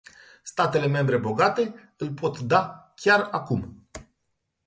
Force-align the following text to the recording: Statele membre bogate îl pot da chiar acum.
Statele 0.43 0.87
membre 0.87 1.17
bogate 1.19 1.93
îl 1.97 2.13
pot 2.13 2.39
da 2.39 2.91
chiar 2.95 3.27
acum. 3.31 3.87